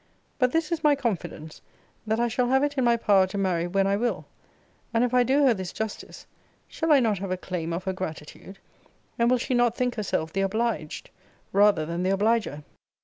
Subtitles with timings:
[0.39, 1.61] But this is my confidence,
[2.07, 4.25] that I shall have it in my power to marry when I will.
[4.95, 6.25] And if I do her this justice,
[6.67, 8.57] shall I not have a claim of her gratitude?
[9.19, 11.11] And will she not think herself the obliged,
[11.51, 12.63] rather than the obliger?